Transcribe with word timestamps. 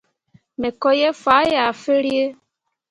Me 0.59 0.69
ko 0.81 0.89
ye 1.01 1.09
faa 1.23 1.43
yah 1.53 1.71
firere. 1.81 2.35